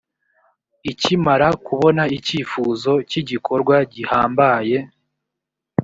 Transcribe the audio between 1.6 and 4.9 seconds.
kubona icyifuzo cy igikorwa gihambaye